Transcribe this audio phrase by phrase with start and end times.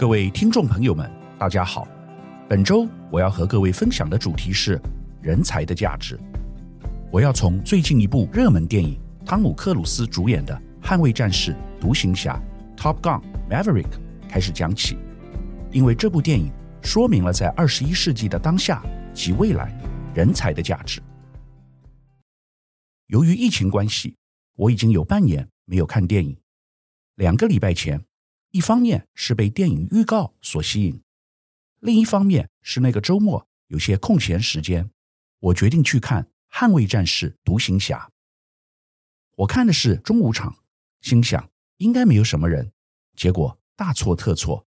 [0.00, 1.86] 各位听众朋友们，大家好。
[2.48, 4.80] 本周我要和各位分享的主题是
[5.20, 6.18] 人才的价值。
[7.12, 12.42] 我要从最近一部热门电影汤姆·克鲁斯主演的《捍卫战士》《独行侠》
[12.80, 13.90] （Top Gun Maverick）
[14.26, 14.96] 开始讲起，
[15.70, 16.50] 因为这部电影
[16.82, 19.70] 说明了在二十一世纪的当下及未来
[20.14, 21.02] 人才的价值。
[23.08, 24.16] 由于疫情关系，
[24.56, 26.34] 我已经有半年没有看电影。
[27.16, 28.02] 两个礼拜前，
[28.52, 31.00] 一方面是被电影预告所吸引，
[31.78, 34.90] 另一方面是那个周末有些空闲时间，
[35.38, 38.08] 我决定去看《捍卫战士：独行侠》。
[39.36, 40.56] 我看的是中午场，
[41.00, 42.72] 心想应该没有什么人，
[43.14, 44.66] 结果大错特错，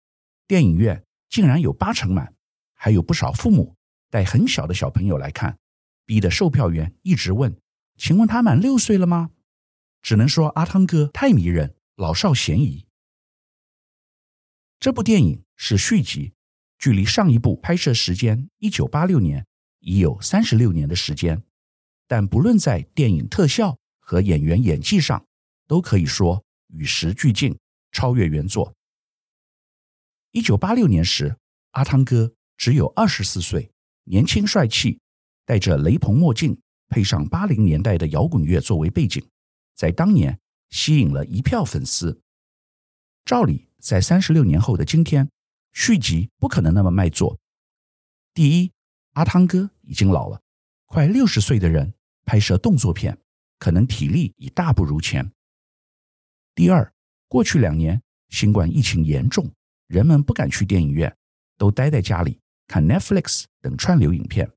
[0.47, 2.35] 电影院竟然有八成满，
[2.75, 3.75] 还有不少父母
[4.11, 5.57] 带很小的小朋友来看，
[6.05, 7.57] 逼得售票员一直问
[7.97, 9.31] ：“请问他满六岁了吗？”
[10.03, 12.85] 只能说阿汤哥太迷人，老少咸宜。
[14.81, 16.33] 这部电影是续集，
[16.79, 19.45] 距离上一部拍摄时间一九八六年
[19.81, 21.43] 已有三十六年的时间，
[22.07, 25.23] 但不论在电影特效和演员演技上，
[25.67, 27.55] 都可以说与时俱进，
[27.91, 28.73] 超越原作。
[30.31, 31.37] 一九八六年时，
[31.73, 33.71] 阿汤哥只有二十四岁，
[34.05, 34.99] 年轻帅气，
[35.45, 39.23] 戴着雷朋墨镜，配上八零年代的摇滚乐作为背景，
[39.75, 40.39] 在当年
[40.71, 42.19] 吸引了一票粉丝。
[43.23, 45.27] 照理，在三十六年后的今天，
[45.73, 47.37] 续集不可能那么卖座。
[48.33, 48.71] 第一，
[49.13, 50.39] 阿汤哥已经老了，
[50.85, 51.93] 快六十岁的人
[52.23, 53.17] 拍摄动作片，
[53.57, 55.31] 可能体力已大不如前。
[56.53, 56.93] 第二，
[57.27, 59.51] 过去两年新冠疫情严重，
[59.87, 61.17] 人们不敢去电影院，
[61.57, 64.51] 都待在家里看 Netflix 等串流影片。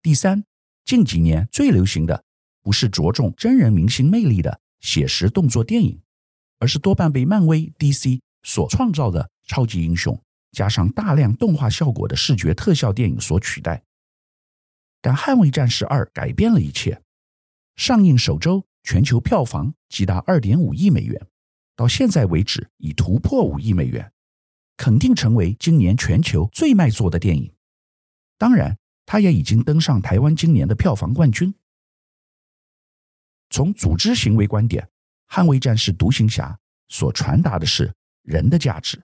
[0.00, 0.44] 第三，
[0.86, 2.24] 近几年最流行的
[2.62, 6.00] 不是着重真人明星魅力的写实动作电影。
[6.60, 10.22] 而是多半被漫威、DC 所创造的超级英雄，
[10.52, 13.82] 加上大量动画效果的视觉特效电影所取代。
[15.00, 17.02] 但《捍卫战士二》改变了一切，
[17.76, 21.26] 上映首周全球票房即达二点五亿美元，
[21.74, 24.12] 到现在为止已突破五亿美元，
[24.76, 27.50] 肯定成为今年全球最卖座的电影。
[28.36, 28.76] 当然，
[29.06, 31.54] 它也已经登上台湾今年的票房冠军。
[33.48, 34.89] 从组织行为观点。
[35.30, 36.58] 捍卫战士独行侠
[36.88, 39.00] 所传达的是人的价值，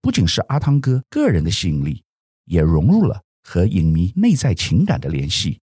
[0.00, 2.02] 不仅是阿汤哥个人的吸引力，
[2.46, 5.60] 也融入了和影迷内在情感的联系。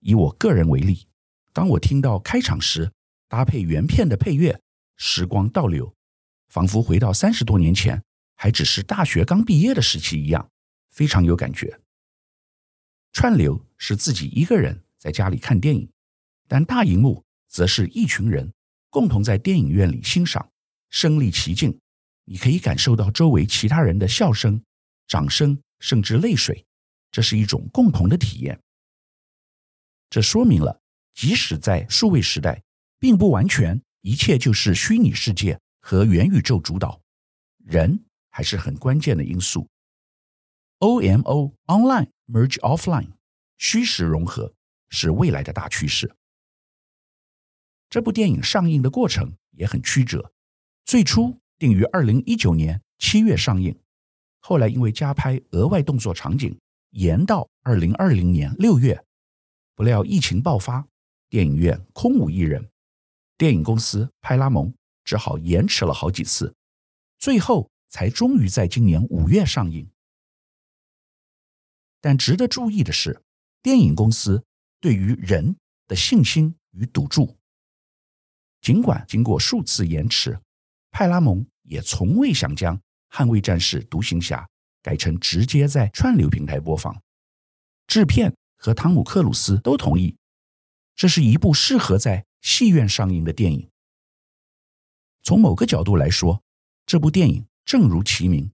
[0.00, 1.06] 以我个人为例，
[1.54, 2.92] 当我听到开场时
[3.28, 4.60] 搭配原片的配乐，
[4.96, 5.94] 时光倒流，
[6.48, 8.02] 仿佛回到三十多年前，
[8.34, 10.50] 还只是大学刚毕业的时期一样，
[10.90, 11.80] 非常有感觉。
[13.12, 15.90] 串流是自己一个人在家里看电影，
[16.46, 18.52] 但大荧幕则是一群人。
[18.92, 20.52] 共同在电影院里欣赏，
[20.90, 21.80] 身临其境，
[22.26, 24.62] 你可以感受到周围其他人的笑声、
[25.08, 26.66] 掌声，甚至泪水，
[27.10, 28.60] 这是一种共同的体验。
[30.10, 30.78] 这说明了，
[31.14, 32.62] 即使在数位时代，
[32.98, 37.00] 并不完全一切就是虚拟世界和元宇宙主导，
[37.64, 39.66] 人还是很关键的因素。
[40.80, 43.12] OMO（Online Merge Offline）
[43.56, 44.52] 虚实融合
[44.90, 46.14] 是未来的大趋势。
[47.92, 50.32] 这部电影上映的过程也很曲折，
[50.82, 53.78] 最初定于二零一九年七月上映，
[54.40, 56.58] 后来因为加拍额外动作场景，
[56.92, 59.04] 延到二零二零年六月。
[59.74, 60.88] 不料疫情爆发，
[61.28, 62.70] 电影院空无一人，
[63.36, 64.72] 电影公司派拉蒙
[65.04, 66.54] 只好延迟了好几次，
[67.18, 69.86] 最后才终于在今年五月上映。
[72.00, 73.22] 但值得注意的是，
[73.62, 74.42] 电影公司
[74.80, 77.36] 对于人的信心与赌注。
[78.62, 80.38] 尽管经过数次延迟，
[80.92, 82.78] 派拉蒙也从未想将
[83.10, 84.40] 《捍卫战士：独行侠》
[84.80, 86.96] 改成直接在串流平台播放。
[87.88, 90.16] 制片和汤姆·克鲁斯都同意，
[90.94, 93.68] 这是一部适合在戏院上映的电影。
[95.24, 96.40] 从某个角度来说，
[96.86, 98.52] 这部电影正如其名，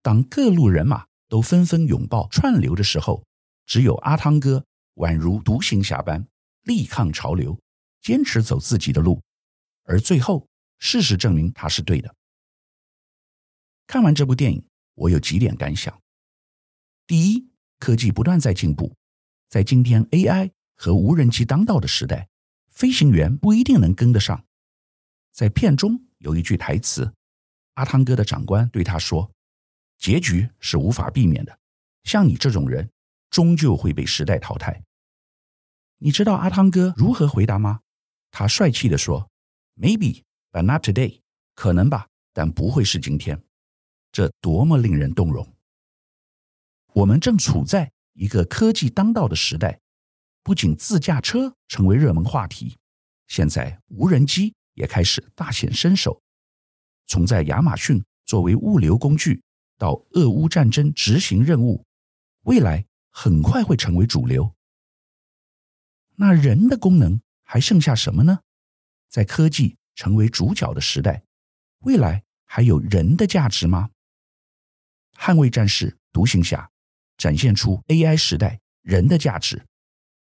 [0.00, 3.24] 当各路人马都纷纷拥抱串流的时候，
[3.66, 4.64] 只有阿汤哥
[4.94, 6.24] 宛如独行侠般
[6.62, 7.58] 力抗潮流。
[8.00, 9.22] 坚持走自己的路，
[9.84, 10.48] 而最后
[10.78, 12.14] 事实证明他是对的。
[13.86, 16.02] 看完这部电影，我有几点感想：
[17.06, 17.48] 第一，
[17.78, 18.96] 科技不断在进步，
[19.48, 22.28] 在今天 AI 和无人机当道的时代，
[22.70, 24.44] 飞行员不一定能跟得上。
[25.32, 27.12] 在片中有一句台词，
[27.74, 29.30] 阿汤哥的长官对他说
[29.98, 31.58] ：“结局是无法避免的，
[32.04, 32.90] 像你这种人，
[33.30, 34.82] 终究会被时代淘汰。”
[35.98, 37.80] 你知道阿汤哥如何回答吗？
[38.30, 39.30] 他帅气地说
[39.76, 40.22] ：“Maybe,
[40.52, 41.20] but not today。
[41.54, 43.42] 可能吧，但不会是今天。
[44.10, 45.54] 这多么令人动容！
[46.92, 49.80] 我们正处在一个科技当道的时代，
[50.42, 52.76] 不仅自驾车成为热门话题，
[53.26, 56.22] 现在无人机也开始大显身手。
[57.06, 59.42] 从在亚马逊作为物流工具，
[59.76, 61.84] 到俄乌战争执行任务，
[62.42, 64.54] 未来很快会成为主流。
[66.14, 68.40] 那人的功能还剩下什么呢？
[69.14, 71.22] 在科技成为主角的时代，
[71.82, 73.90] 未来还有人的价值吗？
[75.16, 76.68] 捍卫战士独行侠
[77.16, 79.64] 展现出 AI 时代人的价值，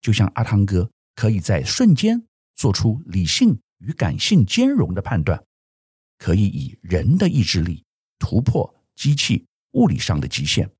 [0.00, 5.44] 就像阿汤哥可以在瞬间做出理性与感性兼容的判断，
[6.16, 7.84] 可以以人的意志力
[8.20, 10.70] 突破机器物理上的极限。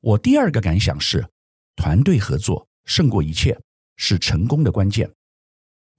[0.00, 1.28] 我第二个感想是，
[1.76, 3.60] 团队合作胜过一切，
[3.96, 5.12] 是成功的关键。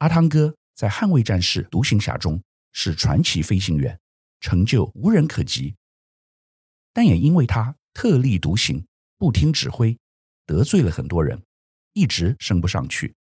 [0.03, 3.97] 阿汤哥在《捍卫战士独行侠》中是传奇飞行员，
[4.41, 5.73] 成就无人可及。
[6.91, 8.85] 但也因为他特立独行，
[9.17, 9.97] 不听指挥，
[10.45, 11.41] 得罪了很多人，
[11.93, 13.15] 一直升不上去。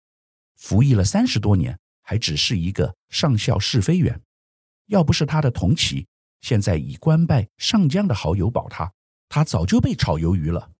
[0.57, 4.21] 服役了三十多年，还只是一个上校试飞员。
[4.87, 6.09] 要不是他的同期，
[6.41, 8.93] 现在以官拜上将的好友保他，
[9.29, 10.73] 他早就被炒鱿鱼了。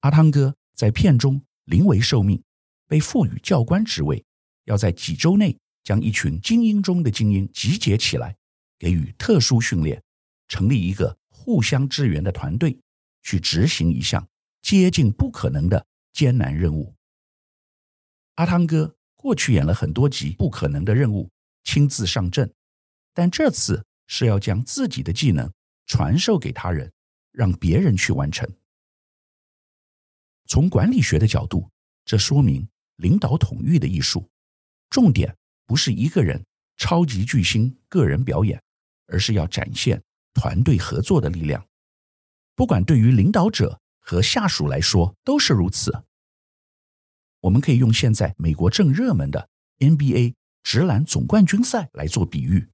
[0.00, 2.42] 阿汤哥在片中临危受命，
[2.90, 4.24] 被赋予教官职位，
[4.64, 8.36] 要在几周内将一群精英中的精英集结起来，
[8.80, 10.02] 给予特殊训练，
[10.48, 12.76] 成立一个互相支援的团队，
[13.22, 14.28] 去执行一项
[14.60, 16.92] 接近不可能的艰难任务。
[18.34, 21.30] 阿汤哥过去演了很多集不可能的任务，
[21.62, 22.52] 亲自上阵，
[23.14, 25.48] 但这次是要将自己的技能
[25.86, 26.92] 传授给他人，
[27.30, 28.52] 让别人去完成。
[30.46, 31.70] 从管理学的角度，
[32.04, 32.66] 这说明
[33.00, 34.28] 领导统御的艺术，
[34.88, 35.36] 重点
[35.66, 36.44] 不是一个人
[36.76, 38.62] 超级巨星个人表演，
[39.06, 40.02] 而是要展现
[40.34, 41.66] 团队合作的力量。
[42.54, 46.04] 不管对于领导者和下属来说都是如此。
[47.40, 49.48] 我们可以用现在美国正热门的
[49.78, 52.68] NBA 职篮总冠军赛来做比喻。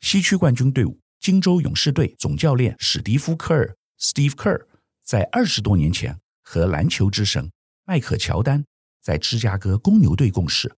[0.00, 4.66] 西区冠军队伍金州勇士队总教练史蒂夫·科尔 （Steve Kerr）
[5.02, 6.18] 在二十多年前。
[6.46, 7.50] 和篮球之神
[7.86, 8.66] 迈克乔丹
[9.04, 10.74] 在芝加哥公牛队共事，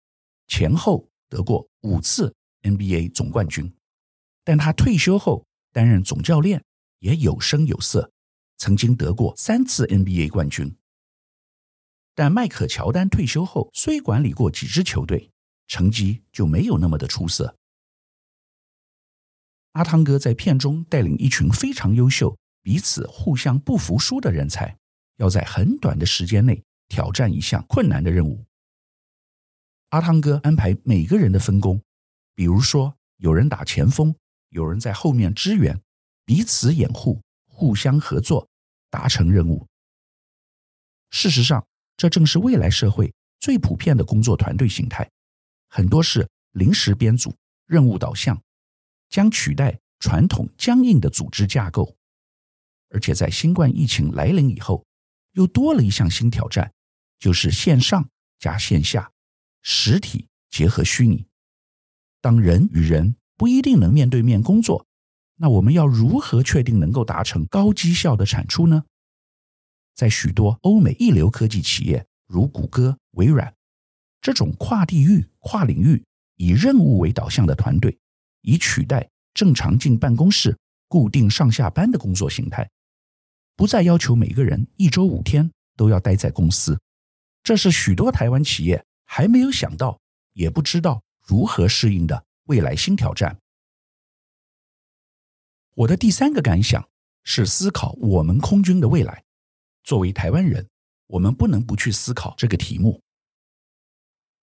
[0.48, 3.72] 前后得过五次 NBA 总冠军。
[4.42, 6.60] 但他退休后担任总教练
[6.98, 8.10] 也有声有色，
[8.58, 10.76] 曾经得过三次 NBA 冠军。
[12.16, 15.30] 但迈克乔丹退休后虽管理过几支球队，
[15.68, 17.56] 成绩就没有那么的出色。
[19.72, 24.76] 阿汤哥在片中带领一群非常优秀、彼此互相不服输的人才。
[25.18, 28.44] 要在很短的时间内挑战一项困难的任务。
[29.90, 31.80] 阿汤哥安排每个人的分工，
[32.34, 34.14] 比如说有人打前锋，
[34.50, 35.80] 有人在后面支援，
[36.24, 38.48] 彼此掩护，互相合作，
[38.90, 39.66] 达成任务。
[41.10, 41.66] 事实上，
[41.96, 45.08] 这正是未来社会最普遍的工作团队形态，
[45.68, 47.34] 很多是临时编组、
[47.66, 48.42] 任务导向，
[49.08, 51.96] 将取代传统僵硬的组织架构。
[52.90, 54.84] 而且在新冠疫情来临以后，
[55.32, 56.72] 又多了一项新挑战，
[57.18, 58.08] 就是线上
[58.38, 59.10] 加线下，
[59.62, 61.26] 实体结合虚拟。
[62.20, 64.86] 当人与人不一定能面对面工作，
[65.36, 68.84] 那我们要如何确定能够达成高绩效的产出呢？
[69.94, 73.54] 在许多欧美一流科技企业，如谷歌、微软，
[74.20, 76.04] 这种跨地域、跨领域
[76.36, 77.98] 以任务为导向的团队，
[78.42, 80.58] 以取代正常进办公室、
[80.88, 82.68] 固定上下班的工作形态。
[83.56, 86.78] 不再要求每个人一周五天都要待在公司，
[87.46, 90.00] 这是许多台湾企业还没有想到，
[90.32, 93.40] 也不知道如何适应的未来新挑战。
[95.74, 96.88] 我的第三个感想
[97.22, 99.22] 是思考我们空军的未来。
[99.84, 100.68] 作为台湾人，
[101.06, 103.00] 我们不能不去思考这个题目。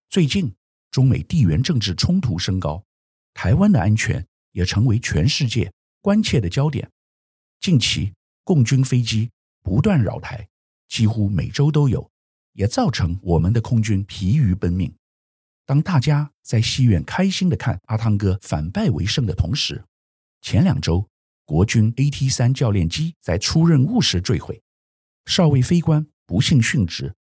[0.10, 0.56] 最近
[0.90, 2.86] 中美地缘政治冲突升高，
[3.34, 5.70] 台湾的安全也成为全世界
[6.00, 6.90] 关切的焦点。
[7.60, 8.14] 近期，
[8.46, 9.30] 共军飞机
[9.62, 10.48] 不断扰台，
[10.88, 12.10] 几乎每周都有，
[12.54, 14.94] 也造成我们的空军疲于奔命。
[15.66, 19.84] 当大家在戏院开心的看阿汤哥反败为胜的同时，
[20.42, 21.08] 前两周
[21.46, 24.62] 国军 AT-3 教练机在出任务时坠毁，
[25.26, 27.14] 少尉飞官不幸殉职，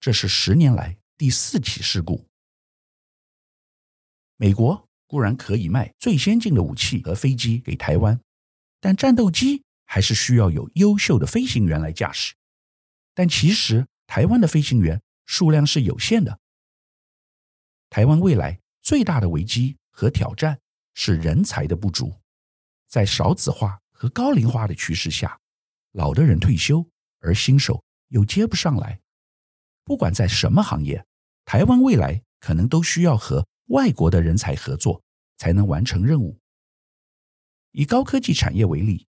[0.00, 2.26] 这是十年来第四起事故。
[4.36, 8.20] 美国固然可以卖最先进的武器和飞机给台湾，
[8.80, 9.62] 但战斗机。
[9.88, 12.34] 还是需要有优秀的飞行员来驾驶，
[13.14, 16.38] 但其实台湾的飞行员数量是有限的。
[17.90, 20.60] 台湾未来最大的危机和挑战
[20.94, 22.14] 是人才的不足。
[22.86, 25.38] 在少子化和高龄化的趋势下，
[25.92, 26.88] 老的人退休，
[27.20, 29.00] 而新手又接不上来。
[29.82, 31.04] 不管在什么行业，
[31.44, 35.02] 台湾未来可能都需要和外国的人才合作，
[35.36, 36.38] 才能完成任务。
[37.72, 39.06] 以高科技产业为例，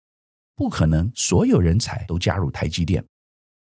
[0.55, 3.05] 不可能所有人才都加入台积电。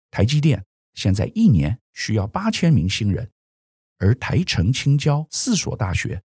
[0.10, 0.66] 台积电
[0.98, 3.32] 现在一年需要八千名新人，
[4.00, 6.24] 而台城、青交四所大学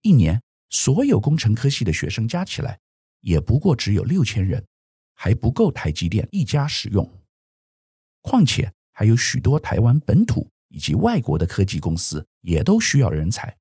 [0.00, 2.80] 一年所有工程科系的学生加起来
[3.20, 4.66] 也不过只有六千人，
[5.12, 7.22] 还不够台积电一家使用。
[8.22, 13.54] 况且还有许多台湾本土以及外国的科技公司也都需要人才。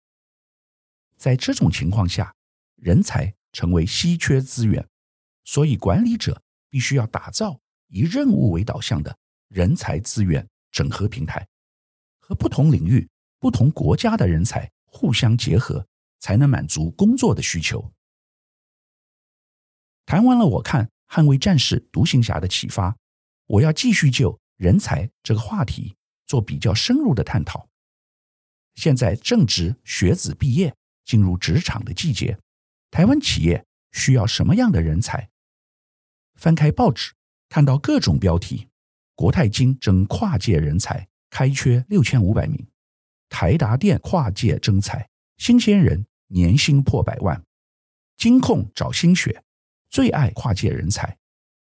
[1.18, 2.34] 在这种情况下，
[2.78, 4.88] 人才成为稀缺资源，
[5.44, 9.18] 所以管理者必须要打造以任务为导向的。
[9.50, 11.48] 人才资源整合平台，
[12.20, 13.08] 和不同领域、
[13.40, 15.88] 不同国家的人才互相结合，
[16.20, 17.94] 才能满足工作的需求。
[20.06, 22.98] 谈完了，我看《捍卫战士》独行侠的启发，
[23.46, 27.70] 我要继续就人才这个话题做比较深入的探讨。
[28.74, 30.76] 现在正值学子毕业、
[31.06, 32.40] 进入职场的季节，
[32.90, 35.30] 台湾企业需要什么样的人才？
[36.34, 37.14] 翻开报纸，
[37.48, 38.68] 看到各种标题。
[39.16, 42.66] 国泰金征跨界人才，开缺六千五百名；
[43.30, 47.40] 台达电跨界征才，新鲜人年薪破百万；
[48.18, 49.44] 金控找新血，
[49.90, 51.18] 最爱跨界人才；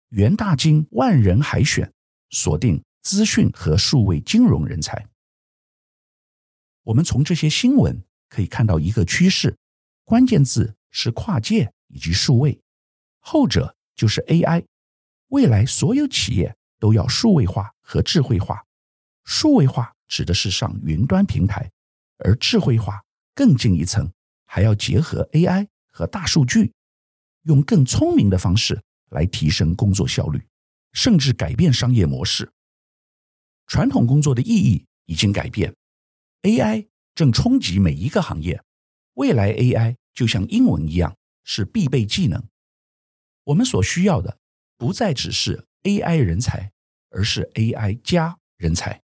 [0.09, 1.93] 元大金万人海选，
[2.31, 5.09] 锁定资讯和数位金融人才。
[6.83, 9.57] 我们从这些新闻可以看到一个趋势，
[10.05, 12.61] 关键字是跨界以及数位，
[13.21, 14.65] 后者就是 AI。
[15.29, 16.58] 未来所有企业。
[16.79, 18.65] 都要数位化和智慧化。
[19.25, 21.71] 数位化指的是上云端平台，
[22.19, 23.05] 而智慧化
[23.35, 24.11] 更进一层，
[24.47, 26.73] 还要结合 AI 和大数据，
[27.43, 30.47] 用更聪明的方式来提升工作效率，
[30.93, 32.51] 甚至改变商业模式。
[33.67, 35.75] 传统工作的意义已经改变
[36.43, 38.63] ，AI 正冲击每一个行业。
[39.15, 42.43] 未来 AI 就像英文一样，是必备技能。
[43.45, 44.39] 我们所需要的
[44.79, 45.68] 不再只是。
[45.85, 46.73] AI 人才，
[47.11, 49.03] 而是 AI 加人才，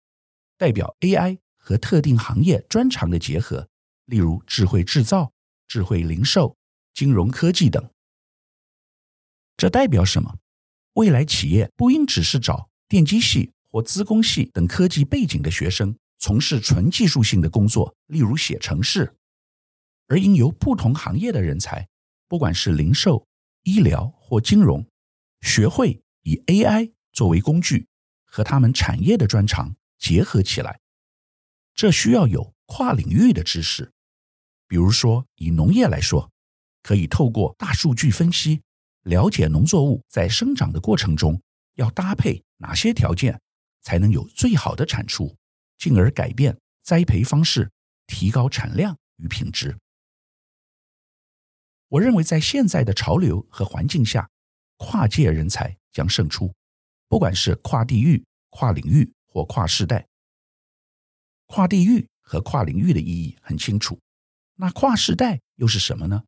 [0.58, 3.68] 代表 AI 和特定行业专长的结合，
[4.06, 5.32] 例如智慧制造、
[5.68, 6.56] 智慧零售、
[6.92, 7.90] 金融科技等。
[9.56, 10.38] 这代表什么？
[10.94, 19.14] 未来企业不应只是找电机系或资工系等科技背景的学生从事纯技术性的工作，例如写程式，
[20.08, 21.86] 而应由不同行业的人才，
[22.28, 23.26] 不管是零售、
[23.62, 24.86] 医疗或金融，
[25.42, 26.02] 学会。
[26.26, 27.86] 以 AI 作为工具，
[28.24, 30.80] 和他们产业的专长结合起来，
[31.72, 33.92] 这需要有跨领域的知识。
[34.66, 36.32] 比如说，以农业来说，
[36.82, 38.60] 可以透过大数据分析，
[39.02, 41.40] 了解农作物在生长的过程中
[41.74, 43.40] 要搭配哪些条件，
[43.82, 45.36] 才能有最好的产出，
[45.78, 47.70] 进而改变栽培方式，
[48.08, 49.78] 提高产量与品质。
[51.86, 54.28] 我认为，在现在的潮流和环境下，
[54.76, 55.78] 跨界人才。
[55.96, 56.54] 将胜出，
[57.08, 60.06] 不管是跨地域、跨领域或跨世代。
[61.46, 63.98] 跨地域和跨领域的意义很清楚，
[64.56, 66.22] 那跨世代又是什么呢？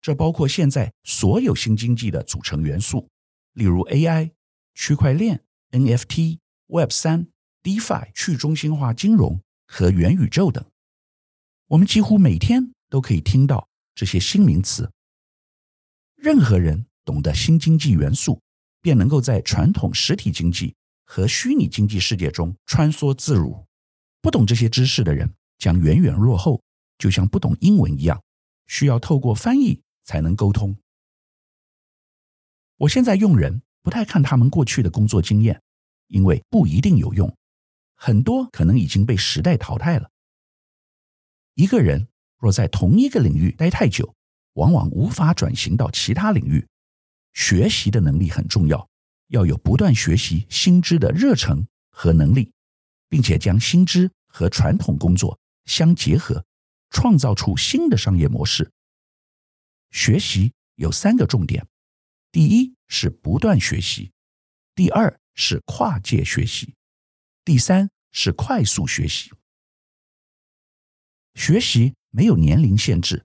[0.00, 3.06] 这包括现在所有新经济的组成元素，
[3.52, 4.32] 例如 AI、
[4.72, 7.28] 区块链、NFT、Web 三、
[7.62, 10.64] DeFi、去中心化金融和元宇宙等。
[11.66, 14.90] 我们几乎每天都可以听到这些新名词。
[16.14, 18.40] 任何人懂得新经济元素，
[18.82, 23.66] 便能够在传统实体经济和虚拟经济世界中穿梭自如。
[24.22, 26.62] 不懂这些知识的人将远远落后，
[26.98, 28.22] 就像不懂英文一样，
[28.66, 30.76] 需要透过翻译才能沟通。
[32.76, 35.60] 我现在用人不太看他们过去的工作经验，
[36.08, 37.34] 因为不一定有用，
[37.94, 40.10] 很多可能已经被时代淘汰了。
[41.54, 42.08] 一个人
[42.38, 44.14] 若在同一个领域待太久，
[44.54, 46.66] 往往无法转型到其他领域。
[47.32, 48.88] 学习的能力很重要，
[49.28, 52.52] 要有不断学习新知的热忱和能力，
[53.08, 56.44] 并且将新知和传统工作相结合，
[56.90, 58.70] 创造出新的商业模式。
[59.90, 61.66] 学习有三个重点：
[62.32, 64.12] 第一是不断学习，
[64.74, 66.74] 第二是跨界学习，
[67.44, 69.30] 第三是快速学习。
[71.34, 73.24] 学习没有年龄限制，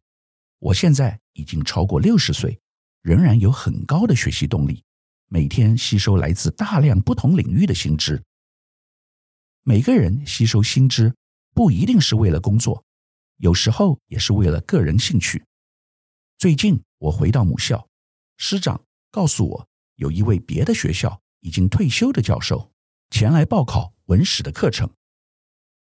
[0.59, 2.59] 我现在已经超过六十岁。
[3.05, 4.83] 仍然有很高的学习动力，
[5.27, 8.23] 每天吸收来自大量不同领域的新知。
[9.61, 11.13] 每个人吸收新知
[11.53, 12.83] 不一定是为了工作，
[13.37, 15.45] 有时候也是为了个人兴趣。
[16.39, 17.87] 最近我回到母校，
[18.37, 22.71] 师长告诉我，有一位别的学校已经退休的教授
[23.11, 24.89] 前来报考文史的课程。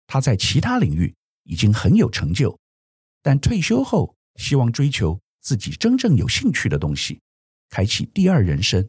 [0.07, 2.57] 他在其他领域已经很有成就，
[3.23, 5.19] 但退休后希望追求
[5.49, 7.23] 自己真正有兴趣的东西，
[7.71, 8.87] 开启第二人生。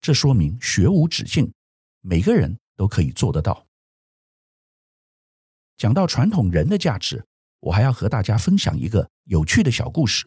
[0.00, 1.52] 这说明学无止境，
[2.00, 3.66] 每个人都可以做得到。
[5.76, 7.26] 讲到传统人的价值，
[7.60, 10.26] 我还要和大家分享一个有趣的小故事。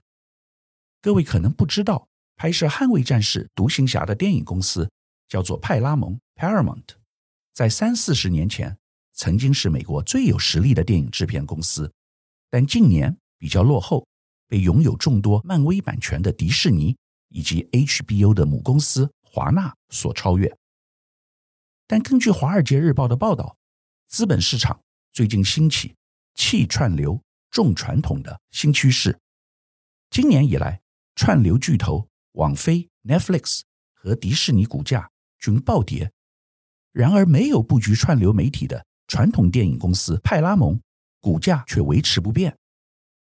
[1.02, 4.88] 各位可能不知道，拍摄《捍卫战士》独行侠的电影公司
[5.28, 6.90] 叫做派拉蒙 （Paramount），
[7.54, 8.78] 在三四十年前
[9.14, 11.92] 曾经是美国最有实力的电影制片公司，
[12.52, 14.08] 但近年比较落后，
[14.48, 16.96] 被拥有众多漫威版权的迪士尼
[17.30, 20.58] 以及 HBO 的母公司华纳所超越。
[21.86, 23.58] 但根据《华尔街日报》的报道，
[24.08, 24.82] 资本市场
[25.14, 25.96] 最近兴起
[26.36, 29.18] 弃串流、重传统的新趋势。
[30.10, 30.82] 今年以来，
[31.16, 33.62] 串流巨头网飞、Netflix
[33.94, 36.12] 和迪士尼股价均暴跌。
[36.92, 40.82] 然而，没有布局串流媒体的传统电影公司派拉蒙
[41.20, 42.58] 股价却维持不变。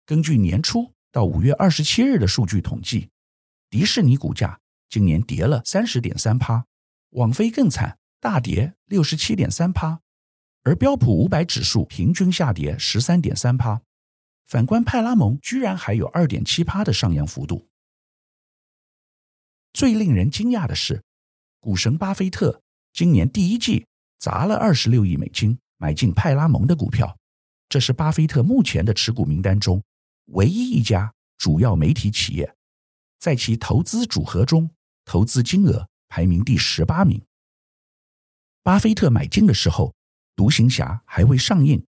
[0.06, 3.10] 根据年初到五月二十七日的数据统计，
[3.70, 6.66] 迪士尼股价今年跌了三十点三趴，
[7.12, 10.02] 网飞更惨，大跌六十七点三趴。
[10.64, 13.82] 而标普五百指数平均下跌十三点三趴，
[14.46, 17.68] 反观派拉蒙居然还有二点七趴的上扬幅度。
[19.74, 21.02] 最令人惊讶的是，
[21.60, 22.62] 股神巴菲特
[22.94, 23.88] 今年第一季
[24.20, 27.18] 砸了二十六亿美金买进派拉蒙的股票，
[27.70, 29.82] 这是巴菲特目前的持股名单中
[30.32, 32.56] 唯一一家主要媒体企业，
[33.20, 34.70] 在其投资组合中
[35.06, 37.22] 投资金额排名第十八名。
[38.62, 39.94] 巴菲特买进的时候，
[40.36, 41.84] 独行侠还未上映，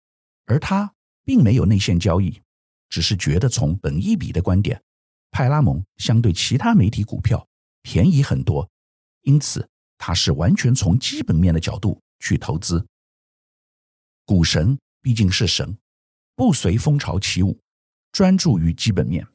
[0.45, 0.93] 而他
[1.23, 2.41] 并没有内线交易，
[2.89, 4.81] 只是觉得从本益比的观点，
[5.29, 7.47] 派拉蒙相对其他媒体股票
[7.83, 8.67] 便宜很多，
[9.21, 12.83] 因此他是完全从基本面的角度去投资。
[14.25, 15.77] 股神毕竟是神，
[16.35, 17.59] 不随风潮起舞，
[18.11, 19.27] 专注于基本面。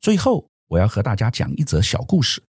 [0.00, 2.42] 最后，我要和大家讲一则小故事。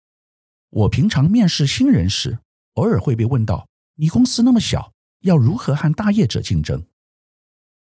[0.69, 2.39] 我平常面试新人时，
[2.73, 3.67] 偶尔会被问到。
[3.95, 6.87] 你公司那么小，要如何和大业者竞争？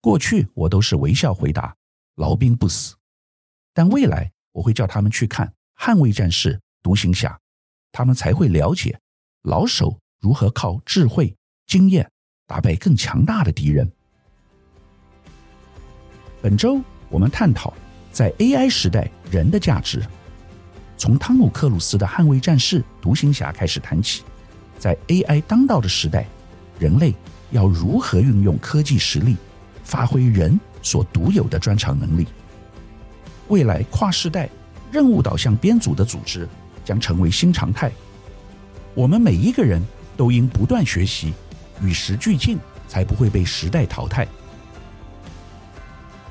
[0.01, 1.75] 过去我都是微笑回答，
[2.15, 2.95] 老兵不死。
[3.73, 5.47] 但未来我会叫他们去看
[5.81, 7.33] 《捍卫战士》《独行侠》，
[7.91, 8.99] 他们才会了解
[9.43, 12.11] 老手如何靠智慧、经验
[12.45, 13.94] 打败更强大的敌人。
[16.45, 16.79] 本周
[17.09, 17.73] 我们探讨
[18.11, 20.05] 在 AI 时代人的价值，
[20.95, 24.21] 从汤姆·克鲁斯的《捍卫战士》《独行侠》开始谈起。
[24.77, 26.27] 在 AI 当道的时代，
[26.77, 27.15] 人类
[27.49, 29.35] 要如何运用科技实力，
[29.83, 32.27] 发挥人所独有的专长能力？
[33.47, 34.47] 未来跨世代、
[34.91, 36.47] 任务导向编组的组织
[36.83, 37.91] 将成为新常态。
[38.93, 39.81] 我们每一个人
[40.15, 41.33] 都应不断学习，
[41.81, 44.27] 与时俱进，才不会被时代淘汰。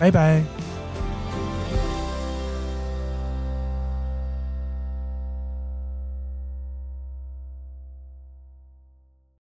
[0.00, 0.69] 拜拜。